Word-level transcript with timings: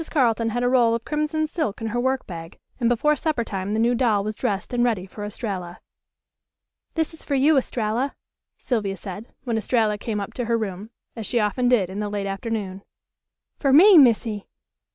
Carleton 0.09 0.49
had 0.49 0.63
a 0.63 0.67
roll 0.67 0.95
of 0.95 1.05
crimson 1.05 1.45
silk 1.45 1.79
in 1.79 1.85
her 1.89 1.99
work 1.99 2.25
bag 2.25 2.57
and 2.79 2.89
before 2.89 3.15
supper 3.15 3.43
time 3.43 3.75
the 3.75 3.79
new 3.79 3.93
doll 3.93 4.23
was 4.23 4.35
dressed 4.35 4.73
and 4.73 4.83
ready 4.83 5.05
for 5.05 5.23
Estralla. 5.23 5.79
"This 6.95 7.13
is 7.13 7.23
for 7.23 7.35
you, 7.35 7.55
Estralla," 7.55 8.15
Sylvia 8.57 8.97
said, 8.97 9.27
when 9.43 9.59
Estralla 9.59 9.99
came 9.99 10.19
up 10.19 10.33
to 10.33 10.45
her 10.45 10.57
room, 10.57 10.89
as 11.15 11.27
she 11.27 11.39
often 11.39 11.67
did 11.67 11.87
in 11.87 11.99
the 11.99 12.09
late 12.09 12.25
afternoon. 12.25 12.81
"Fer 13.59 13.71
me, 13.71 13.95
Missy! 13.99 14.47